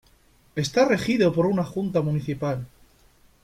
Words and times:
Está 0.55 0.85
regido 0.85 1.31
por 1.31 1.45
una 1.45 1.63
Junta 1.63 2.01
Municipal. 2.01 2.65